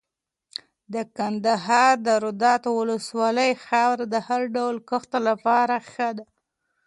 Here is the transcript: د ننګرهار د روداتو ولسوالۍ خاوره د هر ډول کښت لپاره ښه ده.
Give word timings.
د 0.93 0.95
ننګرهار 1.17 1.95
د 2.07 2.09
روداتو 2.23 2.69
ولسوالۍ 2.79 3.51
خاوره 3.65 4.05
د 4.13 4.15
هر 4.27 4.41
ډول 4.55 4.75
کښت 4.89 5.11
لپاره 5.27 5.75
ښه 5.91 6.09
ده. 6.17 6.25